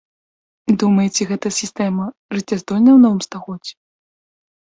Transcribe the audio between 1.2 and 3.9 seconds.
гэтая сістэма жыццяздольная ў новым стагоддзі?